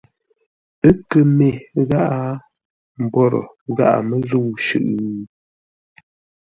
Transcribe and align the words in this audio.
Ə́ 0.87 0.93
kə 1.09 1.19
mê 1.37 1.49
gháʼá? 1.89 2.25
Mbwórə 3.03 3.41
gháʼa 3.77 3.97
mbə́ 4.05 4.19
zə̂u 4.29 4.49
shʉʼʉ? 4.65 4.93